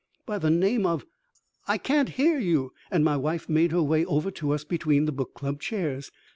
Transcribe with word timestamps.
"By 0.25 0.39
the 0.39 0.49
name 0.49 0.87
of? 0.87 1.05
I 1.67 1.77
can't 1.77 2.09
hear 2.09 2.39
you." 2.39 2.73
And 2.89 3.05
my 3.05 3.15
wife 3.15 3.47
made 3.47 3.71
her 3.71 3.83
way 3.83 4.03
over 4.05 4.31
to 4.31 4.49
us 4.49 4.63
between 4.63 5.05
the 5.05 5.11
Book 5.11 5.35
Club's 5.35 5.63
chairs. 5.63 6.09